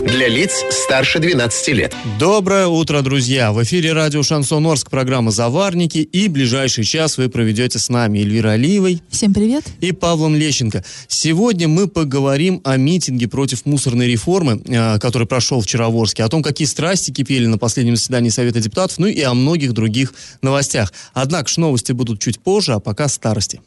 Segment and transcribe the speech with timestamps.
[0.00, 1.92] Для лиц старше 12 лет.
[2.20, 3.52] Доброе утро, друзья!
[3.52, 8.50] В эфире радио «Шансон Орск» программа «Заварники» и ближайший час вы проведете с нами Эльвира
[8.50, 9.64] Алиевой Всем привет.
[9.80, 10.84] и Павлом Лещенко.
[11.08, 16.28] Сегодня мы поговорим о митинге против мусорной реформы, э, который прошел вчера в Орске, о
[16.28, 20.92] том, какие страсти кипели на последнем заседании Совета депутатов, ну и о многих других новостях.
[21.12, 23.60] Однако ж новости будут чуть позже, а пока старости.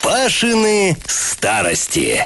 [0.00, 2.24] Пашины старости.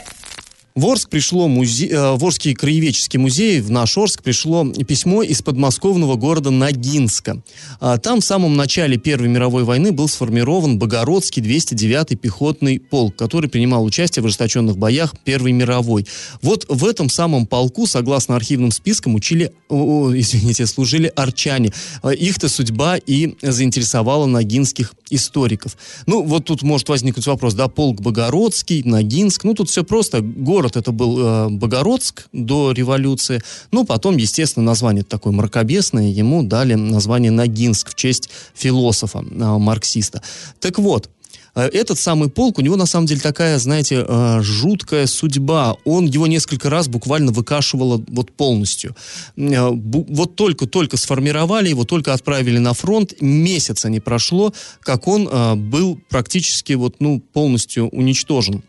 [0.77, 1.89] В Орск пришло музе...
[1.89, 7.43] э, в Орский краеведческий музей, в наш Орск пришло письмо из подмосковного города Ногинска.
[7.81, 13.51] А, Там в самом начале Первой мировой войны был сформирован Богородский 209-й пехотный полк, который
[13.51, 16.07] принимал участие в ожесточенных боях Первой мировой.
[16.41, 21.73] Вот в этом самом полку, согласно архивным спискам, учили, о, извините, служили арчане.
[22.03, 25.77] А, Их-то судьба и заинтересовала ногинских историков.
[26.07, 30.21] Ну, вот тут может возникнуть вопрос, да, полк Богородский, Ногинск, ну, тут все просто.
[30.21, 33.41] Город это был э, Богородск до революции,
[33.73, 40.23] ну, потом, естественно, название такое мракобесное, ему дали название Ногинск в честь философа, э, марксиста.
[40.61, 41.09] Так вот,
[41.55, 45.77] этот самый полк, у него на самом деле такая, знаете, э, жуткая судьба.
[45.85, 48.97] Он его несколько раз буквально выкашивало вот полностью.
[49.37, 55.55] Э, Вот только-только сформировали его, только отправили на фронт, месяца не прошло, как он э,
[55.55, 58.63] был практически вот, ну, полностью уничтожен.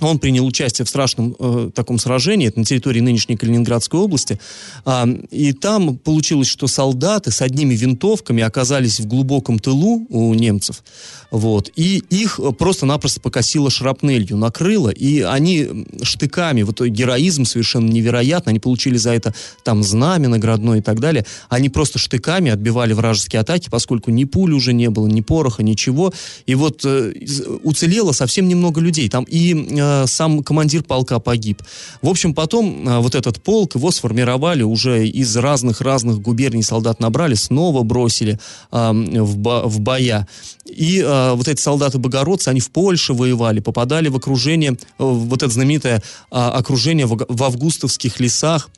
[0.00, 4.38] Он принял участие в страшном э, таком сражении, это на территории нынешней Калининградской области,
[4.84, 10.84] А, и там получилось, что солдаты с одними винтовками оказались в глубоком тылу у немцев,
[11.30, 17.90] вот, и их э, просто-напросто покосило шрапнелью, накрыло, и они штыками, вот э, героизм совершенно
[17.90, 22.92] невероятно, они получили за это там знамя наградное и так далее, они просто штыками отбивали
[22.92, 26.12] вражеские атаки, поскольку ни пули уже не было, ни пороха, ничего,
[26.44, 27.14] и вот э,
[27.62, 31.62] уцелело совсем немного людей, там и э, сам командир полка погиб.
[32.02, 37.34] В общем, потом э, вот этот полк, его сформировали уже из разных-разных губерний солдат набрали,
[37.34, 38.38] снова бросили
[38.72, 40.26] э, в, бо- в боя.
[40.66, 45.52] И э, вот эти солдаты-богородцы, они в Польше воевали, попадали в окружение, э, вот это
[45.52, 48.68] знаменитое э, окружение в, в августовских лесах,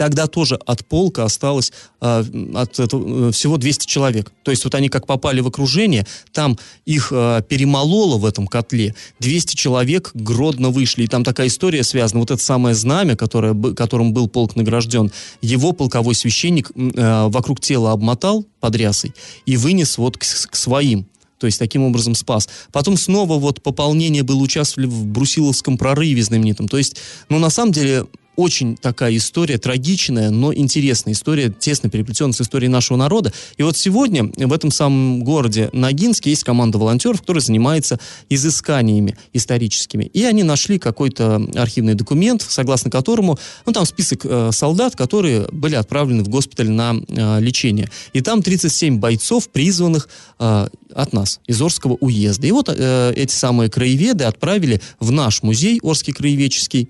[0.00, 2.24] Тогда тоже от полка осталось э,
[2.54, 4.32] от этого, э, всего 200 человек.
[4.44, 8.94] То есть вот они как попали в окружение, там их э, перемололо в этом котле,
[9.18, 11.02] 200 человек гродно вышли.
[11.02, 12.20] И там такая история связана.
[12.20, 15.12] Вот это самое знамя, которое, которым был полк награжден,
[15.42, 19.12] его полковой священник э, вокруг тела обмотал под рясой
[19.44, 21.08] и вынес вот к, к своим.
[21.36, 22.48] То есть таким образом спас.
[22.72, 26.68] Потом снова вот пополнение было, участвовали в Брусиловском прорыве знаменитом.
[26.68, 26.96] То есть,
[27.28, 28.06] ну, на самом деле,
[28.40, 33.32] очень такая история, трагичная, но интересная история, тесно переплетенная с историей нашего народа.
[33.58, 37.98] И вот сегодня в этом самом городе Ногинске есть команда волонтеров, которая занимается
[38.30, 40.04] изысканиями историческими.
[40.04, 45.74] И они нашли какой-то архивный документ, согласно которому, ну, там список э, солдат, которые были
[45.74, 47.90] отправлены в госпиталь на э, лечение.
[48.14, 50.08] И там 37 бойцов, призванных
[50.38, 52.46] э, от нас, из Орского уезда.
[52.46, 56.88] И вот э, эти самые краеведы отправили в наш музей, Орский краеведческий,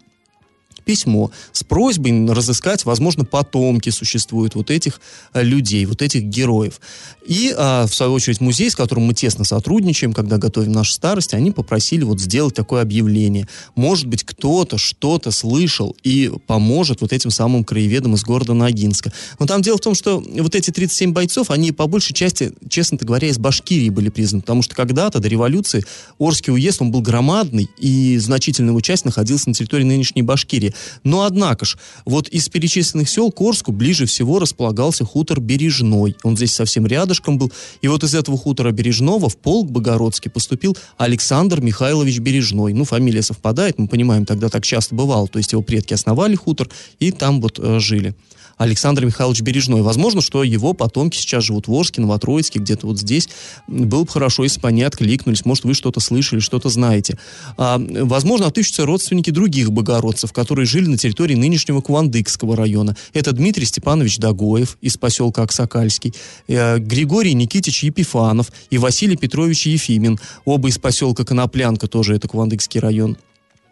[0.90, 5.00] письмо с просьбой разыскать, возможно, потомки существуют вот этих
[5.32, 6.80] э, людей, вот этих героев.
[7.24, 11.32] И, а, в свою очередь, музей, с которым мы тесно сотрудничаем, когда готовим нашу старость,
[11.32, 13.46] они попросили вот сделать такое объявление.
[13.76, 19.12] Может быть, кто-то что-то слышал и поможет вот этим самым краеведам из города Ногинска.
[19.38, 22.98] Но там дело в том, что вот эти 37 бойцов, они по большей части, честно
[23.00, 25.84] говоря, из Башкирии были признаны, потому что когда-то, до революции,
[26.18, 30.74] Орский уезд, он был громадный, и значительная его часть находилась на территории нынешней Башкирии.
[31.04, 36.16] Но, однако ж, вот из перечисленных сел к ближе всего располагался хутор Бережной.
[36.22, 37.52] Он здесь совсем рядышком был.
[37.82, 42.72] И вот из этого хутора Бережного в полк Богородский поступил Александр Михайлович Бережной.
[42.72, 45.26] Ну, фамилия совпадает, мы понимаем, тогда так часто бывало.
[45.28, 46.68] То есть его предки основали хутор
[46.98, 48.14] и там вот э, жили.
[48.60, 49.80] Александр Михайлович Бережной.
[49.80, 53.26] Возможно, что его потомки сейчас живут в Орске, Новотроицке, где-то вот здесь.
[53.66, 55.46] Было бы хорошо, если бы они откликнулись.
[55.46, 57.18] Может, вы что-то слышали, что-то знаете.
[57.56, 62.94] А, возможно, отыщутся родственники других богородцев, которые жили на территории нынешнего Кувандыкского района.
[63.14, 66.12] Это Дмитрий Степанович Дагоев из поселка Аксакальский,
[66.46, 72.78] э, Григорий Никитич Епифанов и Василий Петрович Ефимин, оба из поселка Коноплянка, тоже это Кувандыкский
[72.78, 73.16] район.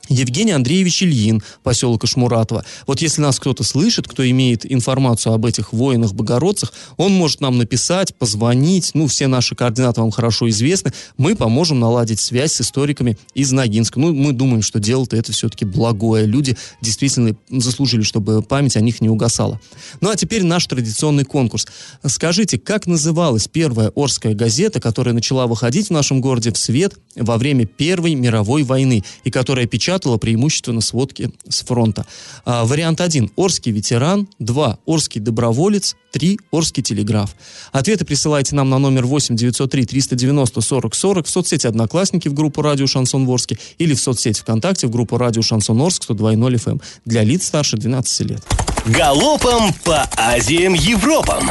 [0.08, 2.64] Евгений Андреевич Ильин, поселок Ишмуратова.
[2.86, 8.14] Вот если нас кто-то слышит, кто имеет информацию об этих воинах-богородцах, он может нам написать,
[8.14, 13.52] позвонить, ну, все наши координаты вам хорошо известны, мы поможем наладить связь с историками из
[13.52, 14.00] Ногинска.
[14.00, 16.26] Ну, мы думаем, что дело-то это все-таки благое.
[16.26, 19.60] Люди действительно заслужили, чтобы память о них не угасала.
[20.00, 21.66] Ну, а теперь наш традиционный конкурс.
[22.06, 27.38] Скажите, как называлась первая Орская газета, которая начала выходить в нашем городе в свет во
[27.38, 32.06] время Первой мировой войны и которая печатала преимущественно сводки с фронта.
[32.44, 33.32] А, вариант 1.
[33.36, 34.28] Орский ветеран.
[34.38, 34.78] 2.
[34.86, 35.96] Орский доброволец.
[36.12, 36.38] 3.
[36.50, 37.34] Орский телеграф.
[37.72, 42.62] Ответы присылайте нам на номер 8 903 390 40 40 в соцсети «Одноклассники» в группу
[42.62, 46.80] «Радио Шансон Ворске» или в соцсети ВКонтакте в группу «Радио Шансон Орск» 102.0 FM эм
[47.04, 48.42] для лиц старше 12 лет.
[48.86, 51.50] Галопом по Азиям Европам!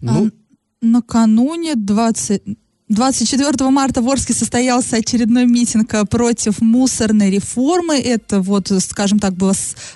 [0.00, 0.30] Ну, а,
[0.80, 2.42] накануне 20...
[2.88, 7.98] 24 марта в Орске состоялся очередной митинг э, против мусорной реформы.
[7.98, 9.52] Это вот, скажем так, было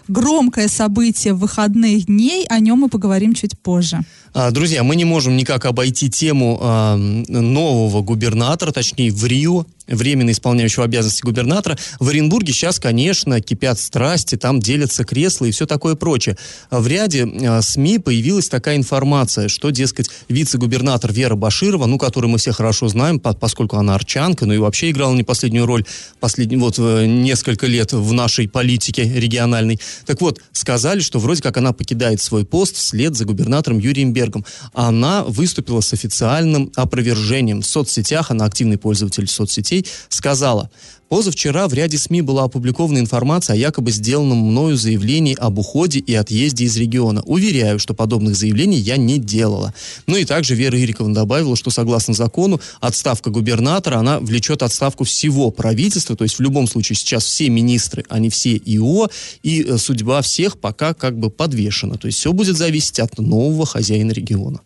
[0.09, 2.45] громкое событие выходных дней.
[2.49, 4.01] О нем мы поговорим чуть позже.
[4.35, 10.31] А, друзья, мы не можем никак обойти тему э, нового губернатора, точнее в Рио, временно
[10.31, 11.79] исполняющего обязанности губернатора.
[11.99, 16.37] В Оренбурге сейчас, конечно, кипят страсти, там делятся кресла и все такое прочее.
[16.71, 22.39] В ряде э, СМИ появилась такая информация, что, дескать, вице-губернатор Вера Баширова, ну, которую мы
[22.39, 25.85] все хорошо знаем, по поскольку она арчанка, ну и вообще играла не последнюю роль
[26.21, 29.81] последний, вот, несколько лет в нашей политике региональной.
[30.07, 34.45] Так вот, сказали, что вроде как она покидает свой пост вслед за губернатором Юрием Бергом
[34.75, 39.72] она выступила с официальным опровержением в соцсетях, она активный пользователь соцсетей,
[40.09, 40.71] сказала,
[41.13, 46.15] Позавчера в ряде СМИ была опубликована информация о якобы сделанном мною заявлении об уходе и
[46.15, 47.21] отъезде из региона.
[47.27, 49.75] Уверяю, что подобных заявлений я не делала.
[50.07, 55.51] Ну и также Вера Ириковна добавила, что согласно закону отставка губернатора, она влечет отставку всего
[55.51, 59.11] правительства, то есть в любом случае сейчас все министры, они все ИО,
[59.43, 61.97] и э, судьба всех пока как бы подвешена.
[61.97, 64.61] То есть все будет зависеть от нового хозяина региона.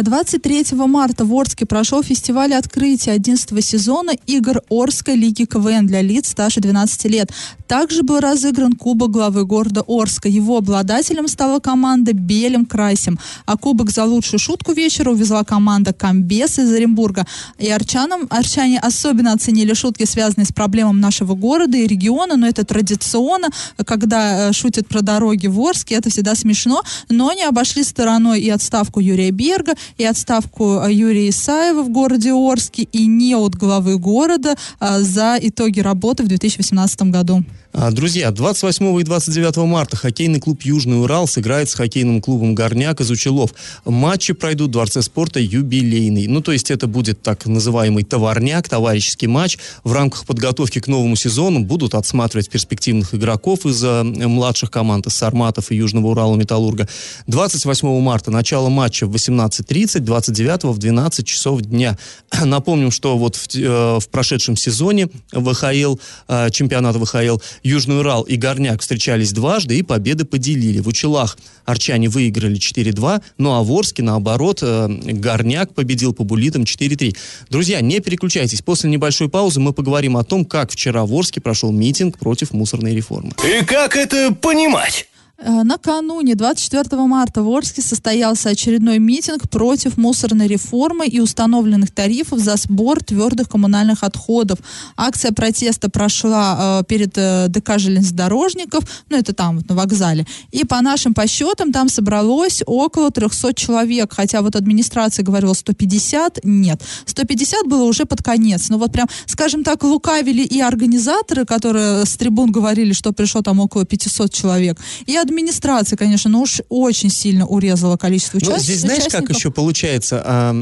[0.00, 6.00] 23 а марта в Орске прошел фестиваль открытия 11 сезона игр Орской лиги КВН для
[6.00, 7.30] лиц старше 12 лет.
[7.66, 10.28] Также был разыгран Кубок главы города Орска.
[10.28, 13.18] Его обладателем стала команда Белем Красим.
[13.44, 17.26] А Кубок за лучшую шутку вечера увезла команда Комбес из Оренбурга.
[17.58, 22.64] И арчанам, арчане особенно оценили шутки, связанные с проблемами нашего города и региона, но это
[22.64, 23.48] традиционно,
[23.84, 28.48] когда э, шутят про дороги в Орске, это всегда смешно, но они обошли стороной и
[28.48, 33.98] отставку Юрия Берга, и отставку э, Юрия Исаева в городе Орске, и не от главы
[33.98, 37.44] города а, за итоги работы в 2018 году.
[37.74, 43.00] А, друзья, 28 и 29 марта хоккейный клуб «Южный Урал» сыграет с хоккейным клубом «Горняк»
[43.00, 43.54] из Учелов.
[43.86, 46.26] Матчи пройдут в Дворце спорта «Юбилейный».
[46.26, 49.56] Ну, то есть это будет так называемый товарняк, товарищеский матч.
[49.84, 55.14] В рамках подготовки к новому сезону будут отсматривать перспективных игроков из э, младших команд, из
[55.14, 56.86] «Сарматов» и «Южного Урала» «Металлурга».
[57.26, 61.96] 28 марта начало матча в 18.30, 29 в 12 часов дня.
[62.44, 65.96] Напомним, что вот в, э, в прошедшем сезоне ВХЛ,
[66.28, 70.80] э, чемпионат ВХЛ, Южный Урал и Горняк встречались дважды и победы поделили.
[70.80, 76.62] В Учелах арчане выиграли 4-2, ну а в Орске, наоборот, э, Горняк победил по булитам
[76.62, 77.16] 4-3.
[77.50, 78.62] Друзья, не переключайтесь.
[78.62, 82.94] После небольшой паузы мы поговорим о том, как вчера в Орске прошел митинг против мусорной
[82.94, 83.32] реформы.
[83.44, 85.06] И как это понимать?
[85.38, 92.38] Э, накануне 24 марта в Орске состоялся очередной митинг против мусорной реформы и установленных тарифов
[92.38, 94.58] за сбор твердых коммунальных отходов.
[94.96, 100.26] Акция протеста прошла э, перед э, ДК железнодорожников, ну это там вот на вокзале.
[100.52, 106.80] И по нашим подсчетам там собралось около 300 человек, хотя вот администрация говорила 150, нет.
[107.06, 108.68] 150 было уже под конец.
[108.68, 113.58] Но вот прям, скажем так, лукавили и организаторы, которые с трибун говорили, что пришло там
[113.58, 118.60] около 500 человек, и администрация администрация, конечно, но уж очень сильно урезала количество участников.
[118.60, 120.22] Ну, здесь знаешь, как еще получается?
[120.24, 120.54] А,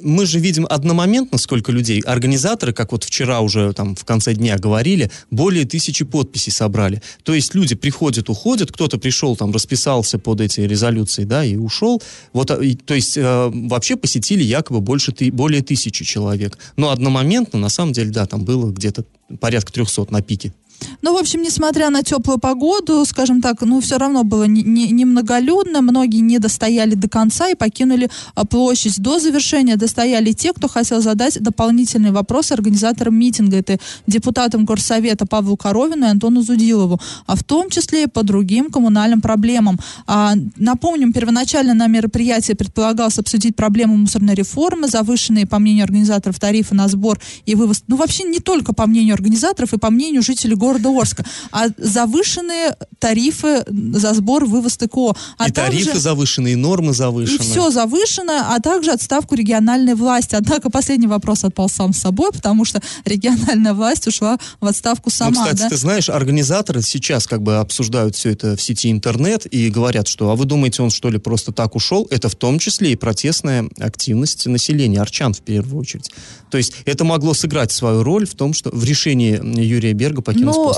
[0.00, 2.00] мы же видим одномоментно сколько людей.
[2.02, 7.02] Организаторы, как вот вчера уже там в конце дня говорили, более тысячи подписей собрали.
[7.22, 12.02] То есть люди приходят, уходят, кто-то пришел там, расписался под эти резолюции, да, и ушел.
[12.32, 16.58] Вот, а, и, то есть э, вообще посетили якобы больше, ты, более тысячи человек.
[16.76, 19.04] Но одномоментно, на самом деле, да, там было где-то
[19.40, 20.52] порядка 300 на пике.
[21.00, 25.76] Ну, в общем, несмотря на теплую погоду, скажем так, ну, все равно было немноголюдно, не,
[25.76, 28.98] не многие не достояли до конца и покинули а, площадь.
[28.98, 33.58] До завершения достояли те, кто хотел задать дополнительные вопросы организаторам митинга.
[33.58, 33.78] Это
[34.08, 39.20] депутатам Горсовета Павлу Коровину и Антону Зудилову, а в том числе и по другим коммунальным
[39.20, 39.78] проблемам.
[40.06, 46.74] А, напомним, первоначально на мероприятии предполагалось обсудить проблему мусорной реформы, завышенные, по мнению организаторов, тарифы
[46.74, 47.84] на сбор и вывоз.
[47.86, 52.76] Ну, вообще не только по мнению организаторов и по мнению жителей города Орска, а завышенные
[52.98, 55.14] тарифы за сбор, вывоз ТКО.
[55.38, 55.84] А и также...
[55.84, 57.36] тарифы завышенные, и нормы завышены.
[57.36, 60.34] И все завышено, а также отставку региональной власти.
[60.34, 65.30] Однако последний вопрос отпал сам с собой, потому что региональная власть ушла в отставку сама.
[65.30, 65.68] Ну, кстати, да?
[65.68, 70.30] ты знаешь, организаторы сейчас как бы обсуждают все это в сети интернет и говорят, что,
[70.30, 72.06] а вы думаете, он что ли просто так ушел?
[72.10, 76.10] Это в том числе и протестная активность населения, арчан в первую очередь.
[76.50, 80.54] То есть это могло сыграть свою роль в том, что в решении Юрия Берга покинуть
[80.54, 80.72] ну.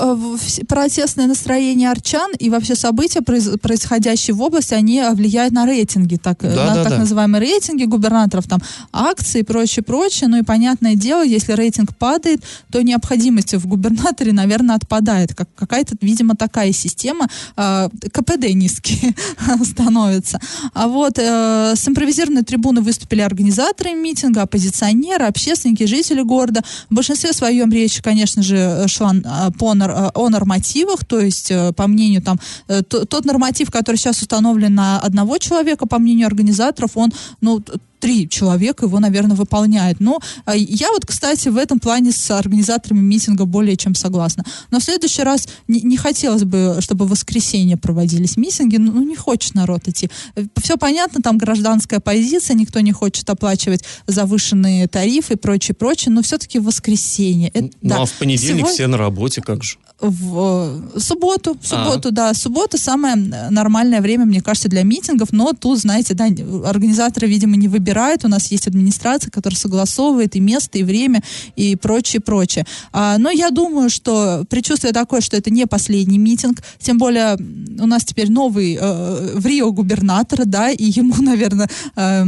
[0.67, 6.53] протестное настроение арчан и вообще события, происходящие в области, они влияют на рейтинги, так, э,
[6.53, 6.99] да, на да, так да.
[6.99, 8.59] называемые рейтинги губернаторов, там,
[8.91, 10.29] акции и прочее, прочее.
[10.29, 15.35] Ну и понятное дело, если рейтинг падает, то необходимость в губернаторе, наверное, отпадает.
[15.35, 17.27] Как, какая-то, видимо, такая система.
[17.57, 19.15] Э, КПД низкий
[19.63, 20.39] становится.
[20.73, 26.61] А вот э, с импровизированной трибуны выступили организаторы митинга, оппозиционеры, общественники, жители города.
[26.89, 29.11] В большинстве своем речь, конечно же, шла
[29.57, 34.73] по, о нормативах, то есть, э, по мнению там, э, тот норматив, который сейчас установлен
[34.73, 37.61] на одного человека, по мнению организаторов, он, ну,
[38.01, 39.99] три человека его, наверное, выполняет.
[39.99, 44.43] Но а, я вот, кстати, в этом плане с организаторами митинга более чем согласна.
[44.71, 48.77] Но в следующий раз не, не хотелось бы, чтобы в воскресенье проводились митинги.
[48.77, 50.09] Ну, ну, не хочет народ идти.
[50.57, 56.23] Все понятно, там гражданская позиция, никто не хочет оплачивать завышенные тарифы и прочее, прочее, но
[56.23, 57.49] все-таки в воскресенье.
[57.49, 58.01] Это, ну, да.
[58.01, 58.73] а в понедельник Сегодня...
[58.73, 59.77] все на работе, как же?
[60.01, 62.11] в э, субботу, в субботу, а.
[62.11, 66.25] да, суббота самое нормальное время, мне кажется, для митингов, но тут, знаете, да,
[66.65, 67.90] организаторы, видимо, не выбирают,
[68.23, 71.21] у нас есть администрация, которая согласовывает и место, и время,
[71.55, 72.65] и прочее, прочее.
[72.91, 77.35] А, но я думаю, что предчувствие такое, что это не последний митинг, тем более
[77.79, 82.25] у нас теперь новый э, в Рио губернатор, да, и ему, наверное, э,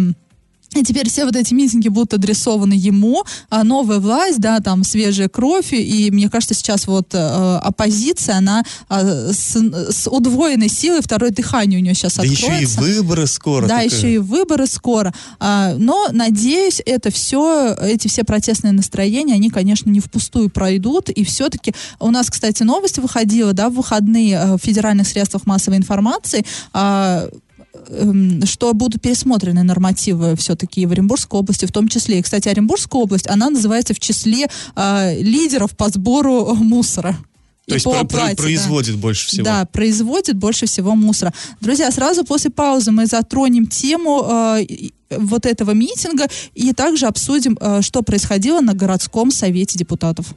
[0.74, 5.30] и теперь все вот эти митинги будут адресованы ему, а новая власть, да, там свежая
[5.30, 11.32] кровь, и мне кажется, сейчас вот э, оппозиция, она э, с, с удвоенной силой, второе
[11.32, 12.82] дыхание у нее сейчас да откроется.
[12.82, 13.68] Еще и выборы скоро.
[13.68, 13.86] Да, такая.
[13.86, 15.14] еще и выборы скоро.
[15.40, 21.24] А, но, надеюсь, это все, эти все протестные настроения, они, конечно, не впустую пройдут, и
[21.24, 26.46] все-таки у нас, кстати, новость выходила, да, в выходные э, в федеральных средствах массовой информации,
[26.72, 27.30] а,
[28.46, 32.20] что будут пересмотрены нормативы все-таки в Оренбургской области в том числе.
[32.20, 37.18] И, кстати, Оренбургская область, она называется в числе э, лидеров по сбору мусора.
[37.68, 39.02] То есть про- про- производит да.
[39.02, 39.46] больше всего.
[39.46, 41.34] Да, производит больше всего мусора.
[41.62, 44.66] Друзья, сразу после паузы мы затронем тему э,
[45.10, 50.34] вот этого митинга и также обсудим, э, что происходило на городском совете депутатов.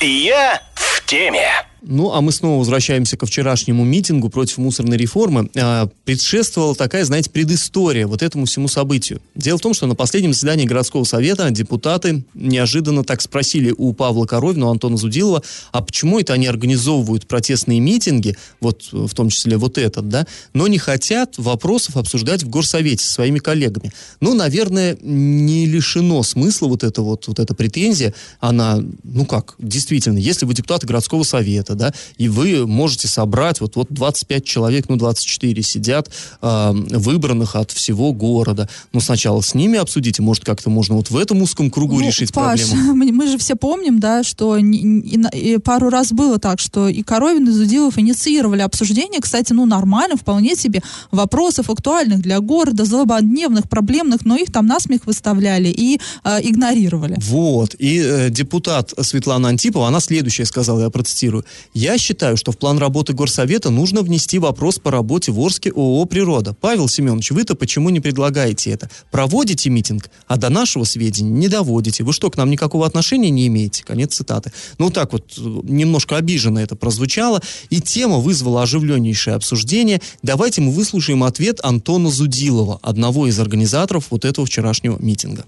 [0.00, 1.46] Я в теме.
[1.86, 5.50] Ну, а мы снова возвращаемся ко вчерашнему митингу против мусорной реформы.
[5.56, 9.20] А, предшествовала такая, знаете, предыстория вот этому всему событию.
[9.34, 14.24] Дело в том, что на последнем заседании городского совета депутаты неожиданно так спросили у Павла
[14.24, 19.58] Коровина, у Антона Зудилова, а почему это они организовывают протестные митинги, вот в том числе
[19.58, 23.92] вот этот, да, но не хотят вопросов обсуждать в горсовете со своими коллегами.
[24.20, 30.16] Ну, наверное, не лишено смысла вот эта вот, вот эта претензия, она, ну как, действительно,
[30.16, 34.96] если вы депутаты городского совета, да, и вы можете собрать, вот, вот 25 человек, ну,
[34.96, 36.10] 24 сидят,
[36.42, 38.68] э, выбранных от всего города.
[38.92, 42.32] Ну, сначала с ними обсудите, может, как-то можно вот в этом узком кругу ну, решить
[42.32, 42.94] Паш, проблему.
[43.12, 47.02] Мы, же все помним, да, что не, и, и пару раз было так, что и
[47.02, 53.68] Коровин, и Зудилов инициировали обсуждение, кстати, ну, нормально, вполне себе, вопросов актуальных для города, злободневных,
[53.68, 57.16] проблемных, но их там насмех выставляли и э, игнорировали.
[57.20, 61.44] Вот, и э, депутат Светлана Антипова, она следующее сказала, я процитирую.
[61.72, 66.04] Я считаю, что в план работы Горсовета нужно внести вопрос по работе в Орске ООО
[66.04, 66.54] «Природа».
[66.60, 68.90] Павел Семенович, вы-то почему не предлагаете это?
[69.10, 72.04] Проводите митинг, а до нашего сведения не доводите.
[72.04, 73.84] Вы что, к нам никакого отношения не имеете?
[73.84, 74.52] Конец цитаты.
[74.78, 77.40] Ну, так вот, немножко обиженно это прозвучало,
[77.70, 80.00] и тема вызвала оживленнейшее обсуждение.
[80.22, 85.44] Давайте мы выслушаем ответ Антона Зудилова, одного из организаторов вот этого вчерашнего митинга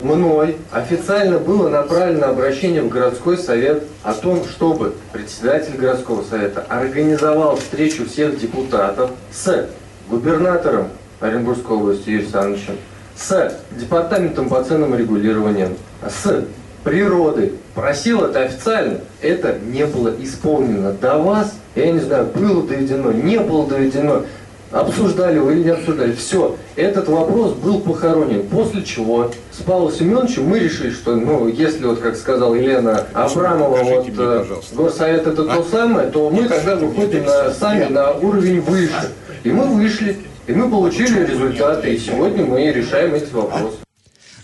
[0.00, 7.56] мной официально было направлено обращение в городской совет о том, чтобы председатель городского совета организовал
[7.56, 9.68] встречу всех депутатов с
[10.08, 10.88] губернатором
[11.20, 12.76] Оренбургской области Юрием Александровичем,
[13.16, 16.44] с департаментом по ценным регулированием, с
[16.82, 20.92] природы просил это официально, это не было исполнено.
[20.92, 24.22] До вас, я не знаю, было доведено, не было доведено,
[24.74, 26.12] обсуждали вы или не обсуждали.
[26.12, 28.46] Все, этот вопрос был похоронен.
[28.48, 33.82] После чего с Павлом Семеновичем мы решили, что, ну, если вот, как сказала Елена Абрамова,
[33.82, 38.60] вот мне, э, горсовет это то самое, то мы тогда выходим на, сами на уровень
[38.60, 39.12] выше.
[39.44, 40.16] И мы вышли,
[40.46, 43.83] и мы получили результаты, и сегодня мы решаем эти вопросы.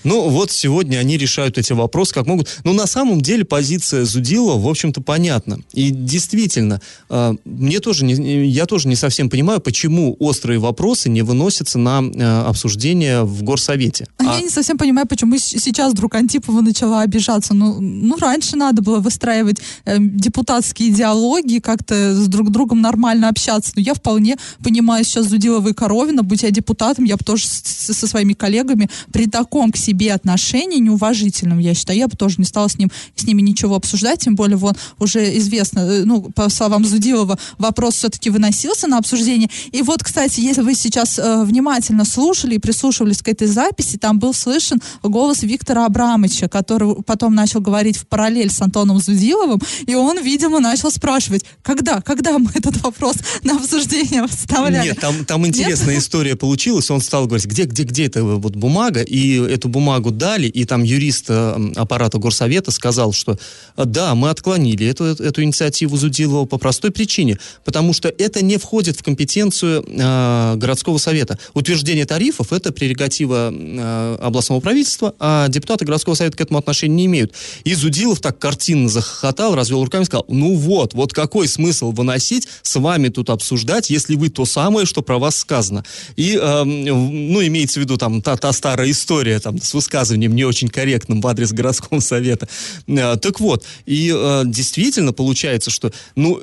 [0.05, 2.49] Ну, вот сегодня они решают эти вопросы как могут.
[2.65, 5.61] Но на самом деле позиция Зудила, в общем-то, понятна.
[5.73, 11.23] И действительно, э, мне тоже не, я тоже не совсем понимаю, почему острые вопросы не
[11.23, 14.07] выносятся на э, обсуждение в Горсовете.
[14.17, 17.55] А Я не совсем понимаю, почему сейчас вдруг Антипова начала обижаться.
[17.55, 23.73] Ну, ну раньше надо было выстраивать э, депутатские диалоги, как-то с друг другом нормально общаться.
[23.77, 28.07] Но я вполне понимаю сейчас Зудилова и Коровина, будь я депутатом, я бы тоже со
[28.07, 32.69] своими коллегами при таком к себе отношении неуважительном, я считаю, я бы тоже не стала
[32.69, 36.85] с, ним, с ними ничего обсуждать, тем более вон уже известно, э, ну, по словам
[36.85, 39.49] Зудилова, вопрос все-таки выносился на обсуждение.
[39.73, 44.19] И вот, кстати, если вы сейчас э, внимательно слушали и прислушивались к этой записи, там
[44.19, 49.95] был слышен голос Виктора Абрамовича, который потом начал говорить в параллель с Антоном Зудиловым, и
[49.95, 54.89] он, видимо, начал спрашивать, когда, когда мы этот вопрос на обсуждение вставляли?
[54.89, 56.91] Нет, там, там интересная история получилась.
[56.91, 59.80] Он стал говорить, где, где, где эта вот бумага, и эту бумагу
[60.11, 63.39] дали, и там юрист э, аппарата Горсовета сказал, что
[63.77, 68.57] э, да, мы отклонили эту, эту инициативу Зудилова по простой причине, потому что это не
[68.57, 71.39] входит в компетенцию э, городского совета.
[71.55, 77.07] Утверждение тарифов это прерогатива э, областного правительства, а депутаты городского совета к этому отношения не
[77.07, 77.33] имеют.
[77.65, 82.49] И Зудилов так картинно захохотал, развел руками и сказал, ну вот, вот какой смысл выносить,
[82.63, 85.85] с вами тут обсуждать, если вы то самое, что про вас сказано.
[86.17, 86.85] И, эм,
[87.33, 91.27] ну, имеется в виду там та, та старая история там высказыванием не очень корректным в
[91.27, 92.49] адрес городского совета.
[92.87, 96.41] Э, так вот, и э, действительно получается, что, ну,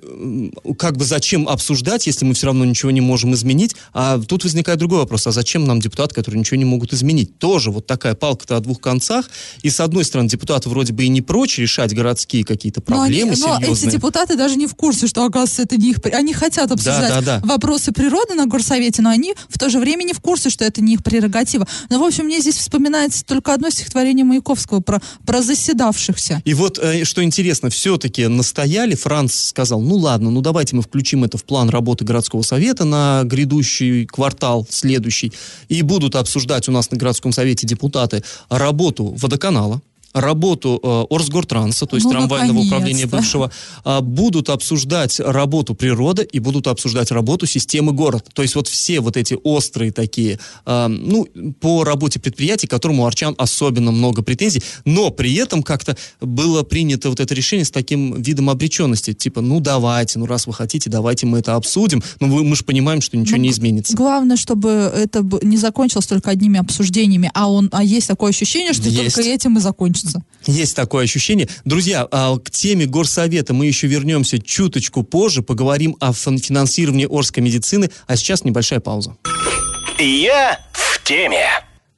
[0.78, 4.80] как бы зачем обсуждать, если мы все равно ничего не можем изменить, а тут возникает
[4.80, 7.38] другой вопрос, а зачем нам депутаты, которые ничего не могут изменить?
[7.40, 9.30] Тоже вот такая палка-то о двух концах,
[9.62, 13.20] и с одной стороны депутаты вроде бы и не прочь решать городские какие-то Но, они-
[13.20, 13.92] проблемы но эти серьезные.
[13.92, 15.98] депутаты даже не в курсе, что, оказывается, это не их...
[16.14, 17.42] Они хотят обсуждать да, да.
[17.44, 20.82] вопросы природы на горсовете, но они в то же время не в курсе, что это
[20.82, 21.68] не их прерогатива.
[21.90, 26.42] Но, в общем, мне здесь вспоминается только одно стихотворение Маяковского про, про заседавшихся.
[26.46, 31.24] И вот, э, что интересно, все-таки настояли, Франц сказал, ну ладно, ну давайте мы включим
[31.24, 35.34] это в план работы городского совета на грядущий квартал следующий,
[35.70, 39.82] и будут обсуждать у нас на городском совете депутаты работу водоканала,
[40.14, 43.52] работу э, Орсгортранса, то есть Ну, трамвайного управления бывшего,
[43.84, 48.24] а, будут обсуждать работу природы и будут обсуждать работу системы города.
[48.34, 51.28] То есть вот все вот эти острые такие, а, ну,
[51.60, 56.64] по работе предприятий, к которому у Арчан особенно много претензий, но при этом как-то было
[56.64, 60.90] принято вот это решение с таким видом обреченности, типа, ну давайте, ну раз вы хотите,
[60.90, 63.96] давайте мы это обсудим, но вы- мы же понимаем, что ничего Ну, не изменится.
[63.96, 68.90] Главное, чтобы это не закончилось только одними обсуждениями, а, он, а есть такое ощущение, что
[68.90, 69.16] Есть.
[69.16, 69.62] только этим и
[70.02, 70.24] закончится.
[70.46, 71.48] Есть такое ощущение.
[71.66, 77.44] Друзья, а, к теме горсовета мы еще вернемся чуточку позже, поговорим о фин- финансировании Орской
[77.44, 79.18] медицины, а сейчас небольшая пауза.
[80.00, 81.46] Я в теме.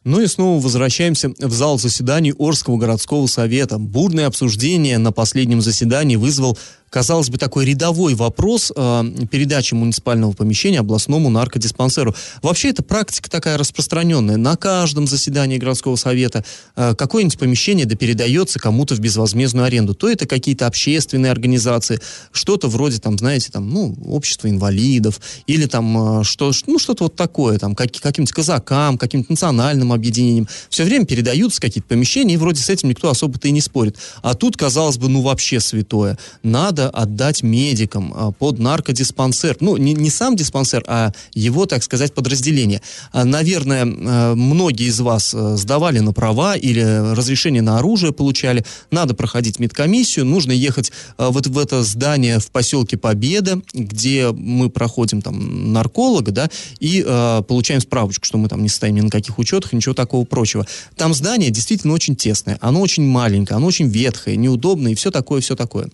[0.06, 3.78] Ну и снова возвращаемся в зал заседаний Орского городского совета.
[3.78, 6.58] Бурное обсуждение на последнем заседании вызвал,
[6.90, 12.16] казалось бы, такой рядовой вопрос э, передачи муниципального помещения областному наркодиспансеру.
[12.42, 14.38] Вообще эта практика такая распространенная.
[14.38, 16.44] На каждом заседании городского совета
[16.76, 19.94] э, какое-нибудь помещение да передается кому-то в безвозмездную аренду.
[19.94, 22.00] То это какие-то общественные организации,
[22.32, 27.16] что-то вроде, там, знаете, там, ну, общество инвалидов, или там, э, что, ну, что-то вот
[27.16, 30.48] такое, там, как, каким-то казакам, каким-то национальным объединением.
[30.70, 33.98] Все время передаются какие-то помещения, и вроде с этим никто особо-то и не спорит.
[34.22, 36.18] А тут, казалось бы, ну, вообще святое.
[36.44, 39.58] Надо отдать медикам а, под наркодиспансер.
[39.60, 42.82] Ну, не, не сам диспансер, а его, так сказать, подразделение.
[43.12, 46.82] А, Наверное, э, многие из вас сдавали на права или
[47.14, 48.66] разрешение на оружие получали.
[48.92, 55.22] Надо проходить медкомиссию, нужно ехать вот в это здание в поселке Победа, где мы проходим
[55.22, 59.40] там нарколога, да, и э, получаем справочку, что мы там не стоим ни на каких
[59.40, 60.66] учетах, ничего такого прочего.
[60.96, 65.42] Там здание действительно очень тесное, оно очень маленькое, оно очень ветхое, неудобное и все такое,
[65.42, 65.90] все такое.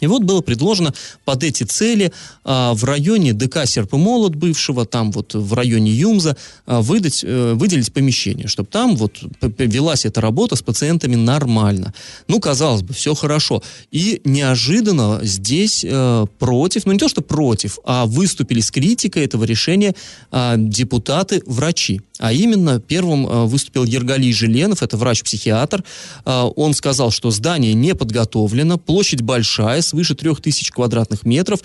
[0.00, 2.12] И вот было предложено под эти цели
[2.44, 7.92] а, в районе ДК Серпомолот бывшего, там вот в районе Юмза, а, выдать, э, выделить
[7.92, 9.18] помещение, чтобы там вот
[9.58, 11.94] велась эта работа с пациентами нормально.
[12.28, 13.62] Ну, казалось бы, все хорошо.
[13.90, 19.44] И неожиданно здесь э, против, ну не то что против, а выступили с критикой этого
[19.44, 19.94] решения
[20.30, 22.00] а, депутаты-врачи.
[22.18, 25.84] А именно, первым э, выступил Ергали Желенов, это врач-психиатр.
[26.24, 31.60] Э, он сказал, что здание не подготовлено, площадь большая, свыше 3000 квадратных метров.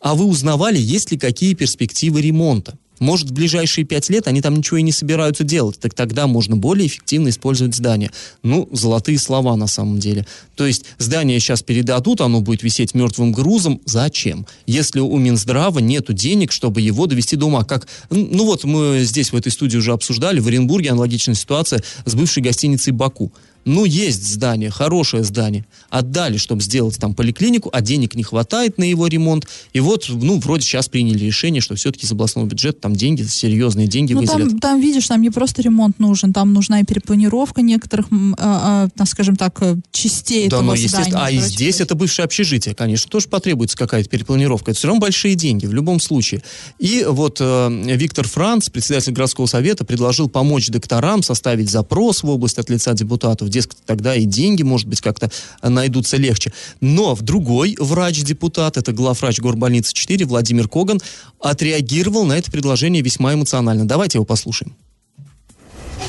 [0.00, 2.78] А вы узнавали, есть ли какие перспективы ремонта?
[3.00, 5.78] Может, в ближайшие пять лет они там ничего и не собираются делать.
[5.78, 8.10] Так тогда можно более эффективно использовать здание.
[8.42, 10.26] Ну, золотые слова на самом деле.
[10.56, 13.80] То есть здание сейчас передадут, оно будет висеть мертвым грузом.
[13.84, 14.46] Зачем?
[14.66, 17.64] Если у Минздрава нету денег, чтобы его довести до ума.
[17.64, 22.14] Как, ну вот мы здесь в этой студии уже обсуждали, в Оренбурге аналогичная ситуация с
[22.14, 23.32] бывшей гостиницей «Баку».
[23.68, 25.66] Ну, есть здание, хорошее здание.
[25.90, 29.46] Отдали, чтобы сделать там поликлинику, а денег не хватает на его ремонт.
[29.74, 33.86] И вот, ну, вроде сейчас приняли решение, что все-таки из областного бюджета там деньги, серьезные
[33.86, 34.48] деньги ну, выделят.
[34.52, 38.06] Там, там, видишь, там не просто ремонт нужен, там нужна и перепланировка некоторых,
[38.38, 41.04] а, а, скажем так, э, частей да, этого ну, естественно.
[41.04, 41.26] здания.
[41.26, 44.70] А и здесь это бывшее общежитие, конечно, тоже потребуется какая-то перепланировка.
[44.70, 46.42] Это все равно большие деньги в любом случае.
[46.78, 52.58] И вот э, Виктор Франц, председатель городского совета, предложил помочь докторам составить запрос в область
[52.58, 55.30] от лица депутатов дескать, тогда и деньги, может быть, как-то
[55.62, 56.52] найдутся легче.
[56.80, 61.00] Но в другой врач-депутат, это главврач горбольницы 4, Владимир Коган,
[61.40, 63.86] отреагировал на это предложение весьма эмоционально.
[63.86, 64.76] Давайте его послушаем.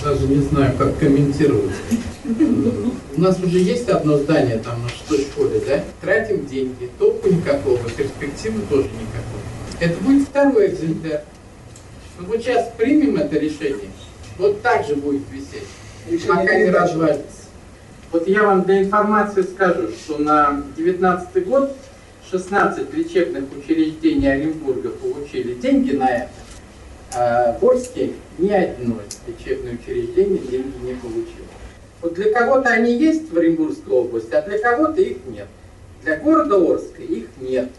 [0.04, 1.76] Даже не знаю, как комментировать.
[3.18, 5.84] У нас уже есть одно здание там на шестой школе, да?
[6.02, 9.42] Тратим деньги, толку никакого, перспективы тоже никакой.
[9.80, 11.24] Это будет второй экземпляр.
[12.20, 13.90] Вот сейчас примем это решение,
[14.38, 15.64] вот так же будет висеть
[16.28, 17.38] пока не развалится.
[18.12, 21.76] Вот я вам для информации скажу, что на 2019 год
[22.32, 26.30] 16 лечебных учреждений Оренбурга получили деньги на это,
[27.15, 28.95] а в Орске ни одно
[29.28, 31.45] лечебное учреждение деньги не получило.
[32.02, 35.48] Вот для кого-то они есть в Оренбургской области, а для кого-то их нет.
[36.04, 37.69] Для города Орска их нет.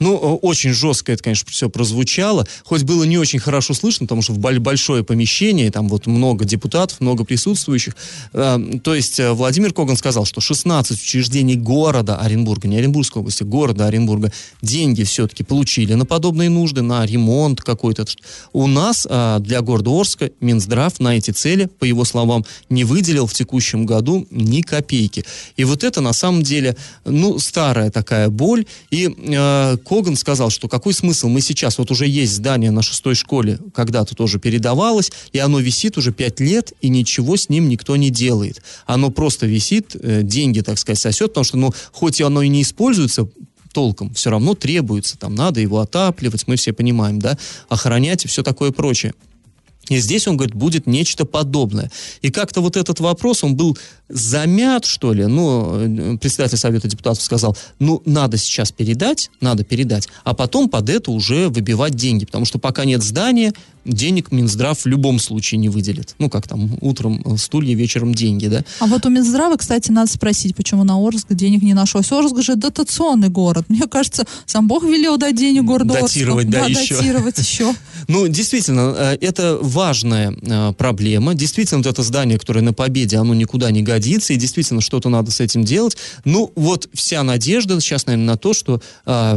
[0.00, 2.46] Ну, очень жестко это, конечно, все прозвучало.
[2.64, 7.00] Хоть было не очень хорошо слышно, потому что в большое помещение, там вот много депутатов,
[7.00, 7.94] много присутствующих.
[8.32, 13.42] Э, то есть э, Владимир Коган сказал, что 16 учреждений города Оренбурга, не Оренбургской области,
[13.42, 14.32] города Оренбурга,
[14.62, 18.06] деньги все-таки получили на подобные нужды, на ремонт какой-то.
[18.54, 23.26] У нас э, для города Орска Минздрав на эти цели, по его словам, не выделил
[23.26, 25.26] в текущем году ни копейки.
[25.56, 28.64] И вот это на самом деле, ну, старая такая боль.
[28.90, 33.16] И э, Коган сказал, что какой смысл, мы сейчас, вот уже есть здание на шестой
[33.16, 37.96] школе, когда-то тоже передавалось, и оно висит уже пять лет, и ничего с ним никто
[37.96, 38.62] не делает.
[38.86, 42.62] Оно просто висит, э, деньги, так сказать, сосет, потому что, ну, хоть оно и не
[42.62, 43.28] используется
[43.72, 47.36] толком, все равно требуется, там надо его отапливать, мы все понимаем, да,
[47.68, 49.12] охранять и все такое прочее.
[49.90, 51.90] И здесь, он говорит, будет нечто подобное.
[52.22, 53.76] И как-то вот этот вопрос, он был
[54.08, 60.32] замят, что ли, ну, председатель Совета депутатов сказал, ну, надо сейчас передать, надо передать, а
[60.32, 63.52] потом под это уже выбивать деньги, потому что пока нет здания,
[63.84, 66.14] денег Минздрав в любом случае не выделит.
[66.18, 68.64] Ну, как там, утром э, стулья, вечером деньги, да?
[68.78, 72.12] А вот у Минздрава, кстати, надо спросить, почему на Орск денег не нашлось.
[72.12, 73.64] Орск же дотационный город.
[73.68, 76.60] Мне кажется, сам Бог велел дать денег городу Датировать, Орску.
[76.60, 76.94] да, да, еще.
[76.96, 77.74] датировать еще.
[78.08, 81.34] Ну, действительно, э, это важная э, проблема.
[81.34, 85.30] Действительно, вот это здание, которое на Победе, оно никуда не годится, и действительно, что-то надо
[85.30, 85.96] с этим делать.
[86.26, 88.82] Ну, вот вся надежда сейчас, наверное, на то, что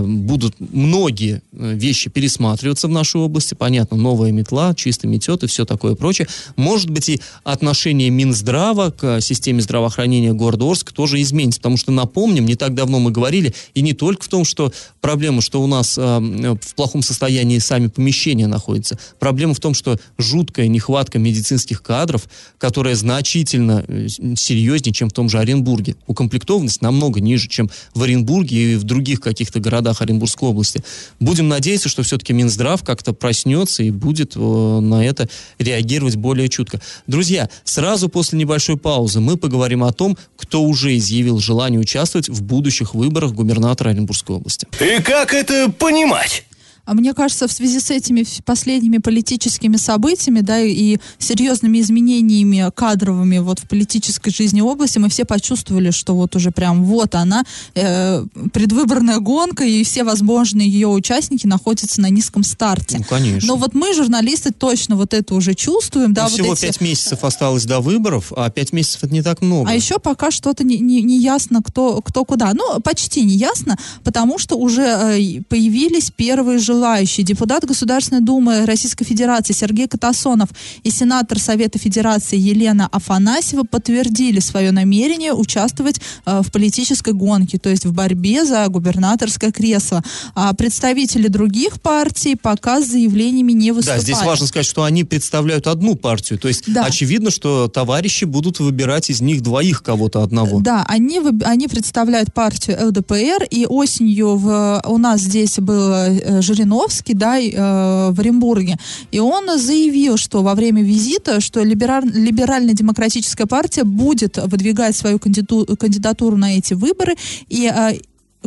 [0.04, 3.54] будут многие вещи пересматриваться в нашей области.
[3.54, 6.28] Понятно, новая метла, чисто метет и все такое прочее.
[6.58, 12.46] Может быть, и отношение Минздрава к системе здравоохранения города Орск тоже изменится, потому что, напомним,
[12.46, 15.98] не так давно мы говорили, и не только в том, что проблема, что у нас
[15.98, 20.00] э, в плохом состоянии сами помещения находятся, проблема в том, что
[20.34, 25.96] жуткая нехватка медицинских кадров, которая значительно э, серьезнее, чем в том же Оренбурге.
[26.08, 30.84] Укомплектованность намного ниже, чем в Оренбурге и в других каких-то городах Оренбургской области.
[31.20, 36.82] Будем надеяться, что все-таки Минздрав как-то проснется и будет э, на это реагировать более чутко.
[37.06, 42.42] Друзья, сразу после небольшой паузы мы поговорим о том, кто уже изъявил желание участвовать в
[42.42, 44.68] будущих выборах губернатора Оренбургской области.
[44.82, 46.44] И как это понимать?
[46.86, 53.38] А мне кажется, в связи с этими последними политическими событиями, да, и серьезными изменениями кадровыми
[53.38, 57.44] вот в политической жизни области, мы все почувствовали, что вот уже прям вот она,
[57.76, 62.98] э, предвыборная гонка, и все возможные ее участники находятся на низком старте.
[62.98, 63.48] Ну, конечно.
[63.48, 66.62] Но вот мы, журналисты, точно вот это уже чувствуем, да, ну, вот всего эти...
[66.66, 69.70] пять месяцев осталось до выборов, а пять месяцев это не так много.
[69.70, 72.52] А еще пока что-то не, не, не ясно, кто, кто куда.
[72.54, 77.26] Ну, почти не ясно, потому что уже э, появились первые же желающие.
[77.26, 80.50] Депутат Государственной Думы Российской Федерации Сергей Катасонов
[80.84, 87.70] и сенатор Совета Федерации Елена Афанасьева подтвердили свое намерение участвовать э, в политической гонке, то
[87.70, 90.02] есть в борьбе за губернаторское кресло.
[90.36, 94.06] А представители других партий пока с заявлениями не выступают.
[94.06, 96.40] Да, здесь важно сказать, что они представляют одну партию.
[96.40, 96.86] То есть Да.
[96.86, 100.60] очевидно, что товарищи будут выбирать из них двоих кого-то одного.
[100.60, 107.14] Да, они, они представляют партию ЛДПР, и осенью в, у нас здесь был э, Жириновский,
[107.14, 108.78] да, э, в Оренбурге,
[109.12, 116.38] и он заявил, что во время визита, что либераль- либерально-демократическая партия будет выдвигать свою кандидатуру
[116.38, 117.16] на эти выборы,
[117.50, 117.94] и э,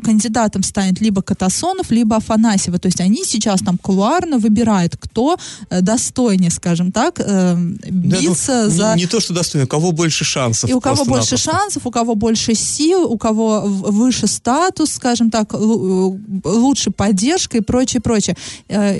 [0.03, 2.79] кандидатом станет либо Катасонов, либо Афанасьева.
[2.79, 5.37] То есть они сейчас там кулуарно выбирают, кто
[5.71, 7.81] э, достойнее, скажем так, э, Да, ну,
[8.21, 8.95] биться не- за...
[8.97, 10.71] не, то, что достойно, у кого больше шансов.
[10.71, 15.55] И у кого больше шансов, у кого больше сил, у кого выше статус, скажем так,
[15.55, 15.57] э,
[16.45, 18.37] лучше поддержка и прочее, прочее.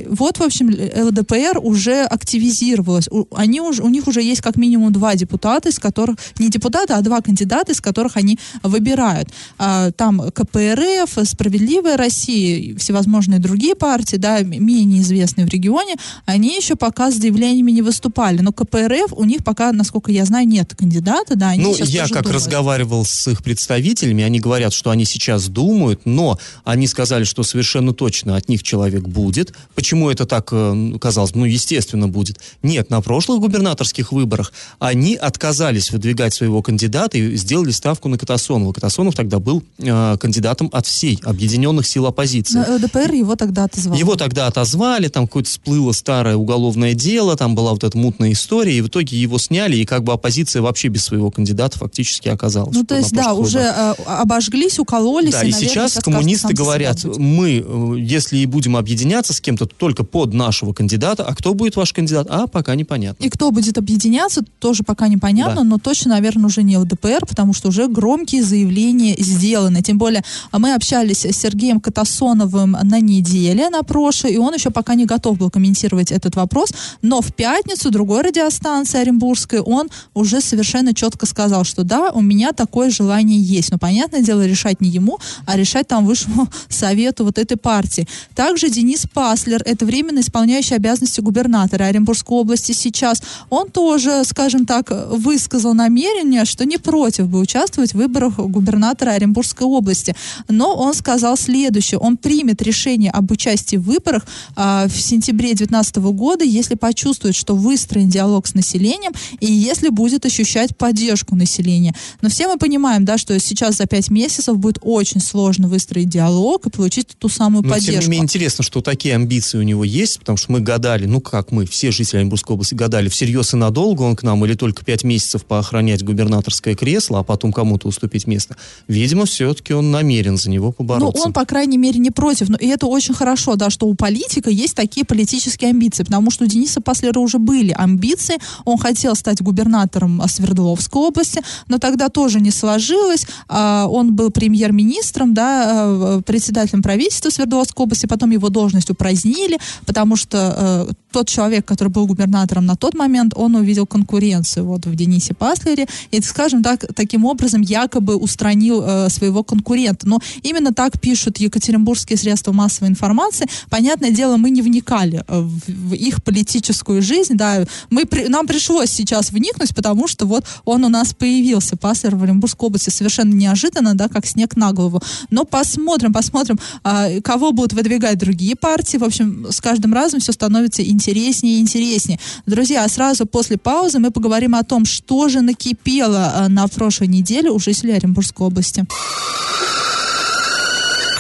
[0.09, 3.09] Вот, в общем, ЛДПР уже активизировалась.
[3.35, 7.03] Они уже, у них уже есть как минимум два депутата, из которых, не депутата, а
[7.03, 9.29] два кандидата, из которых они выбирают.
[9.59, 10.86] А, Там КПРФ,
[11.25, 17.17] Справедливая Россия, и всевозможные другие партии, да, менее известные в регионе, они еще пока с
[17.17, 18.41] заявлениями не выступали.
[18.41, 22.23] Но КПРФ, у них пока, насколько я знаю, нет кандидата, да, они Ну, я как
[22.25, 22.35] думают.
[22.37, 27.93] разговаривал с их представителями, они говорят, что они сейчас думают, но они сказали, что совершенно
[27.93, 29.53] точно от них человек будет.
[29.75, 31.35] Почему это так э, казалось?
[31.35, 32.41] Ну, естественно, будет.
[32.63, 38.73] Нет, на прошлых губернаторских выборах они отказались выдвигать своего кандидата и сделали ставку на Катасонова.
[38.73, 42.65] Катасонов тогда был э, кандидатом от всей объединенных сил оппозиции.
[42.67, 43.97] Но ЛДПР его тогда отозвал.
[43.97, 48.77] Его тогда отозвали, там какое-то всплыло старое уголовное дело, там была вот эта мутная история,
[48.77, 52.75] и в итоге его сняли, и как бы оппозиция вообще без своего кандидата фактически оказалась.
[52.77, 55.33] Ну, то есть, да, прошлых уже э, обожглись, укололись.
[55.33, 59.75] Да, и наверное, сейчас коммунисты говорят, мы, э, если и будем объединяться с кем-то, то
[59.77, 63.25] только под нашего кандидата, а кто будет ваш кандидат, а пока непонятно.
[63.25, 65.65] И кто будет объединяться, тоже пока непонятно, Да.
[65.65, 69.83] но точно, наверное, уже не ЛДПР, потому что уже громкие заявления сделаны.
[69.83, 74.71] Тем более, а мы общались с Сергеем Катасоновым на неделе, на прошлой, и он еще
[74.71, 76.71] пока не готов был комментировать этот вопрос,
[77.03, 82.51] но в пятницу другой радиостанции Оренбургской он уже совершенно четко сказал, что да, у меня
[82.51, 83.71] такое желание есть.
[83.71, 88.09] Но, понятное дело, решать не ему, а решать там высшему совету вот этой партии.
[88.35, 94.91] Также Денис Паслер, это временно исполняющий обязанности губернатора Оренбургской области сейчас, он тоже, скажем так,
[95.11, 100.17] высказал намерение, что не против бы участвовать в выборах губернатора Оренбургской области.
[100.57, 101.99] Но он сказал следующее.
[101.99, 107.55] Он примет решение об участии в выборах а, в сентябре 2019 года, если почувствует, что
[107.55, 111.95] выстроен диалог с населением и если будет ощущать поддержку населения.
[112.23, 116.67] Но все мы понимаем, да, что сейчас за пять месяцев будет очень сложно выстроить диалог
[116.67, 118.03] и получить ту самую Но тем поддержку.
[118.05, 121.53] не менее интересно, что такие амбиции у него есть, потому что мы гадали, ну как
[121.53, 125.05] мы, все жители Оренбургской области гадали, всерьез и надолго он к нам или только пять
[125.05, 128.57] месяцев поохранять губернаторское кресло, а потом кому-то уступить место.
[128.89, 131.23] Видимо, все-таки он намерен за него Ну, побороться.
[131.25, 132.49] он, по крайней мере, не против.
[132.49, 136.45] Но, и это очень хорошо, да, что у политика есть такие политические амбиции, потому что
[136.45, 138.37] у Дениса Паслера уже были амбиции.
[138.65, 143.27] Он хотел стать губернатором а, Свердловской области, но тогда тоже не сложилось.
[143.49, 150.17] А, он был премьер-министром, да, э, председателем правительства Свердловской области, потом его должность упразднили, потому
[150.17, 154.95] что э, тот человек, который был губернатором на тот момент, он увидел конкуренцию вот в
[154.95, 160.07] Денисе Паслере и, скажем так, таким образом якобы устранил э, своего конкурента.
[160.09, 163.47] Но именно так пишут екатеринбургские средства массовой информации.
[163.71, 168.47] Понятное дело, мы не вникали э, в, в их политическую жизнь, да, мы при- нам
[168.47, 173.35] пришлось сейчас вникнуть, потому что вот он у нас появился, Паслер в Оренбургской области, совершенно
[173.35, 175.03] неожиданно, да, как снег на голову.
[175.31, 178.97] Но посмотрим, посмотрим, а, кого будут выдвигать другие партии.
[178.97, 182.19] В общем, с каждым разом все становится интереснее и интереснее.
[182.47, 187.09] Друзья, а сразу после паузы мы поговорим о том, что же накипело а, на прошлой
[187.09, 188.87] неделе у жителей Оренбургской области.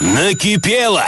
[0.00, 1.04] Накипело!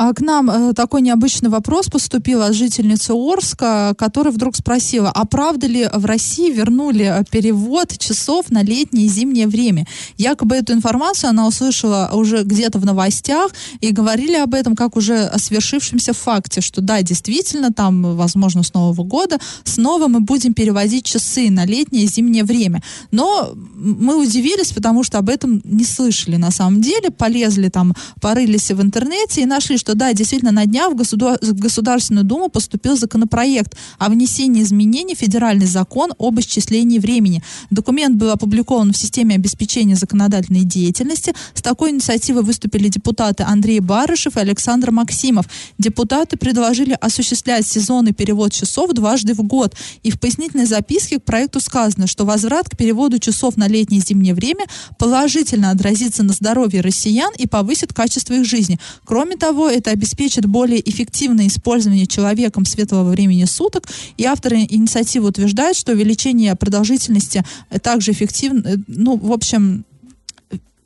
[0.00, 5.24] А к нам э, такой необычный вопрос поступил от жительницы Орска, которая вдруг спросила, а
[5.24, 9.88] правда ли в России вернули э, перевод часов на летнее и зимнее время?
[10.16, 15.24] Якобы эту информацию она услышала уже где-то в новостях и говорили об этом как уже
[15.24, 21.06] о свершившемся факте, что да, действительно, там, возможно, с Нового года снова мы будем переводить
[21.06, 22.84] часы на летнее и зимнее время.
[23.10, 28.70] Но мы удивились, потому что об этом не слышали на самом деле, полезли там, порылись
[28.70, 32.50] в интернете и нашли, что что да, действительно, на днях в, государ- в Государственную Думу
[32.50, 37.42] поступил законопроект о внесении изменений в федеральный закон об исчислении времени.
[37.70, 41.32] Документ был опубликован в системе обеспечения законодательной деятельности.
[41.54, 45.46] С такой инициативой выступили депутаты Андрей Барышев и Александр Максимов.
[45.78, 49.74] Депутаты предложили осуществлять сезонный перевод часов дважды в год.
[50.02, 54.04] И в пояснительной записке к проекту сказано, что возврат к переводу часов на летнее и
[54.06, 54.66] зимнее время
[54.98, 58.78] положительно отразится на здоровье россиян и повысит качество их жизни.
[59.06, 63.88] Кроме того, это обеспечит более эффективное использование человеком светлого времени суток.
[64.16, 67.44] И авторы инициативы утверждают, что увеличение продолжительности
[67.82, 69.84] также эффективно, э, ну, в общем,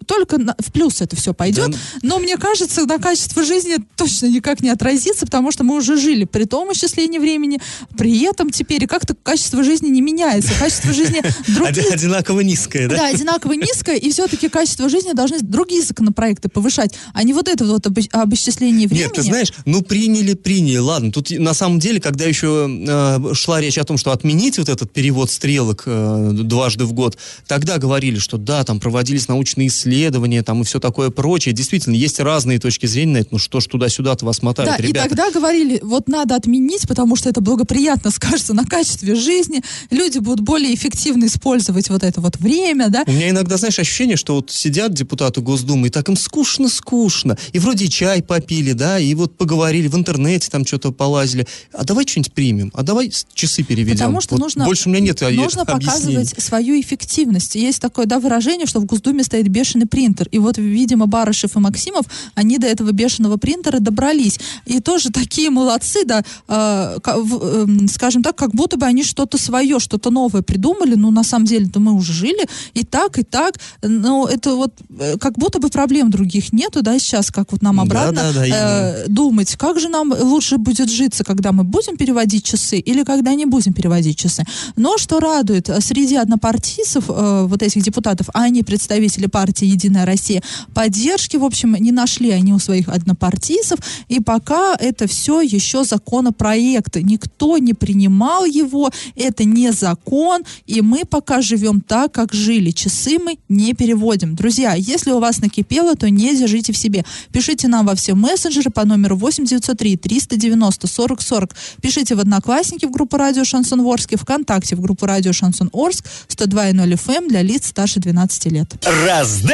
[0.03, 1.71] только на- в плюс это все пойдет.
[1.71, 1.79] Да.
[2.03, 6.25] Но мне кажется, на качество жизни точно никак не отразится, потому что мы уже жили
[6.25, 7.61] при том исчислении времени,
[7.97, 10.53] при этом теперь и как-то качество жизни не меняется.
[10.59, 12.97] Качество жизни других Одинаково низкое, да?
[12.97, 17.65] да, одинаково низкое, и все-таки качество жизни должны другие законопроекты повышать, а не вот это
[17.65, 19.05] вот об, об исчислении времени.
[19.05, 21.13] Нет, ты знаешь, ну приняли, приняли, ладно.
[21.13, 24.93] Тут на самом деле, когда еще э, шла речь о том, что отменить вот этот
[24.93, 30.02] перевод стрелок э, дважды в год, тогда говорили, что да, там проводились научные исследования,
[30.43, 31.55] там и все такое прочее.
[31.55, 34.89] Действительно, есть разные точки зрения на это, ну что ж туда-сюда-то вас мотают, Да, и
[34.89, 35.09] ребята.
[35.09, 40.41] тогда говорили, вот надо отменить, потому что это благоприятно скажется на качестве жизни, люди будут
[40.41, 43.05] более эффективно использовать вот это вот время, да.
[43.07, 47.37] У меня иногда, знаешь, ощущение, что вот сидят депутаты Госдумы, и так им скучно-скучно.
[47.53, 51.47] И вроде и чай попили, да, и вот поговорили в интернете, там что-то полазили.
[51.73, 53.97] А давай что-нибудь примем, а давай часы переведем.
[53.97, 56.17] Потому что Вот нужно, Больше у меня нет а, нужно объяснений.
[56.17, 57.55] показывать свою эффективность.
[57.55, 60.29] Есть такое да, выражение, что в Госдуме стоит бешеный принтер.
[60.31, 64.39] И вот, видимо, Барышев и Максимов, они до этого бешеного принтера добрались.
[64.67, 69.79] И тоже такие молодцы, да, э, эм, скажем так, как будто бы они что-то свое,
[69.79, 70.95] что-то новое придумали.
[70.95, 73.55] Ну, на самом деле-то мы уже жили и так, и так.
[73.83, 77.77] Но это вот э, как будто бы проблем других нету, да, сейчас, как вот нам
[77.77, 79.15] Да, обратно да, да, э, именно.
[79.15, 83.47] думать, как же нам лучше будет житься, когда мы будем переводить часы или когда не
[83.47, 84.45] будем переводить часы.
[84.77, 90.07] Но что радует, э, среди однопартийцев, э, вот этих депутатов, а они представители партии «Единая
[90.07, 90.43] Россия»,
[90.75, 96.97] поддержки, в общем, не нашли они у своих однопартийцев, и пока это все еще законопроект.
[96.97, 102.71] Никто не принимал его, это не закон, и мы пока живем так, как жили.
[102.71, 104.35] Часы мы не переводим.
[104.35, 107.05] Друзья, если у вас накипело, то не держите в себе.
[107.33, 111.57] Пишите нам во все мессенджеры по номеру 8903 390 40 40.
[111.81, 116.05] Пишите в Одноклассники в группу Радио Шансон Орск и ВКонтакте в группу Радио Шансон Орск
[116.29, 118.69] 102.0 FM эм для лиц старше 12 лет.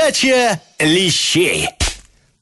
[0.08, 1.77] Раздача лещей.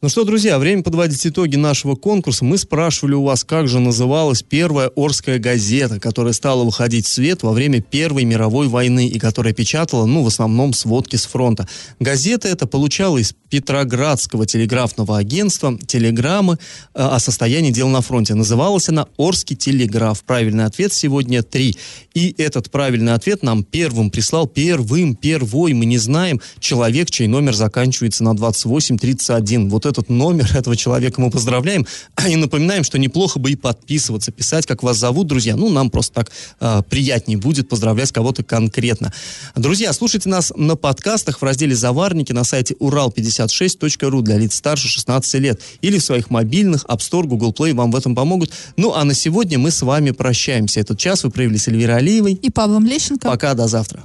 [0.02, 2.44] Ну что, друзья, время подводить итоги нашего конкурса.
[2.44, 7.42] Мы спрашивали у вас, как же называлась первая Орская газета, которая стала выходить в свет
[7.42, 11.66] во время Первой мировой войны и которая печатала, ну, в основном, сводки с фронта.
[11.98, 16.56] Газета эта получала из Петроградского телеграфного агентства телеграммы э,
[17.02, 18.34] о состоянии дел на фронте.
[18.34, 20.24] Называлась она «Орский телеграф».
[20.24, 21.76] Правильный ответ сегодня три.
[22.12, 27.54] И этот правильный ответ нам первым прислал, первым, первой, мы не знаем, человек, чей номер
[27.54, 29.70] заканчивается на 2831.
[29.70, 31.86] Вот этот номер этого человека мы поздравляем.
[32.28, 35.56] И напоминаем, что неплохо бы и подписываться, писать, как вас зовут, друзья.
[35.56, 39.12] Ну, нам просто так э, приятнее будет поздравлять кого-то конкретно.
[39.54, 45.34] Друзья, слушайте нас на подкастах в разделе «Заварники» на сайте урал56.ру для лиц старше 16
[45.34, 48.50] лет или в своих мобильных, App Store, Google Play вам в этом помогут.
[48.76, 50.80] Ну, а на сегодня мы с вами прощаемся.
[50.80, 52.32] Этот час вы провели с Эльвирой Алиевой.
[52.32, 53.28] И Павлом Лещенко.
[53.28, 54.04] Пока, до завтра.